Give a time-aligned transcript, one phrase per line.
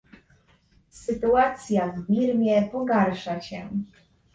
[0.89, 3.69] Sytuacja w Birmie pogarsza się